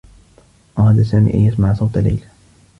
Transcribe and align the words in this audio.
أراد 0.79 1.01
سامي 1.01 1.33
أن 1.33 1.39
يسمع 1.39 1.73
صوت 1.73 1.97
ليلى. 1.97 2.27